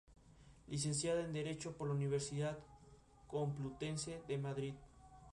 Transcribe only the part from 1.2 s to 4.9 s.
en Derecho por la Universidad Complutense de Madrid.